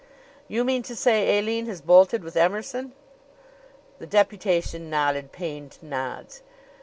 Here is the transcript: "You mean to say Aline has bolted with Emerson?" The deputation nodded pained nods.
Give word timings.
"You 0.47 0.63
mean 0.63 0.81
to 0.81 0.95
say 0.95 1.37
Aline 1.37 1.67
has 1.67 1.79
bolted 1.79 2.23
with 2.23 2.35
Emerson?" 2.35 2.93
The 3.99 4.07
deputation 4.07 4.89
nodded 4.89 5.31
pained 5.31 5.77
nods. 5.79 6.41